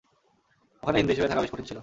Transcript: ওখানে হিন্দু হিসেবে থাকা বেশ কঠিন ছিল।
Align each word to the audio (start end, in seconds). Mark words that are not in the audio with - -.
ওখানে 0.83 0.97
হিন্দু 0.99 1.11
হিসেবে 1.13 1.29
থাকা 1.29 1.41
বেশ 1.41 1.51
কঠিন 1.53 1.65
ছিল। 1.69 1.79